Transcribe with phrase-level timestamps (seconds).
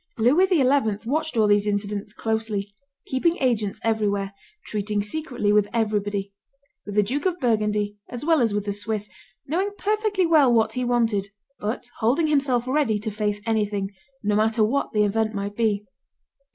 [0.17, 0.63] Louis XI.
[1.07, 2.73] watched all these incidents closely,
[3.05, 4.33] keeping agents everywhere,
[4.65, 6.33] treating secretly with everybody,
[6.87, 9.11] with the Duke of Burgundy as well as with the Swiss,
[9.45, 11.27] knowing perfectly well what he wanted,
[11.59, 13.91] but holding himself ready to face anything,
[14.23, 15.85] no matter what the event might be.